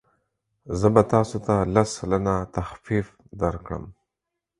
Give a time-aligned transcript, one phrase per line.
[0.79, 3.07] زه به تاسو ته لس سلنه تخفیف
[3.41, 3.83] درکړم.